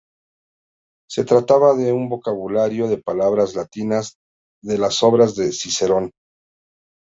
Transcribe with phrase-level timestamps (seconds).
[1.07, 4.15] Se trataba de un vocabulario de palabras latinas
[4.63, 6.11] de las obras de Cicerón.